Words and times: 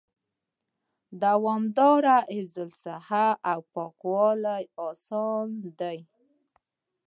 دوامدار 1.23 2.03
حفظ 2.35 2.55
الصحه 2.67 3.27
او 3.51 3.59
پاکوالي 3.73 4.63
آسانه 4.89 5.67
دي 5.79 5.99